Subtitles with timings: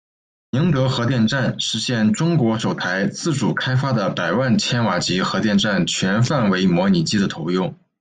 [0.49, 7.75] 宁德核电站实现中国首台自主开发的百万千瓦级核电站全范围模拟机的投用。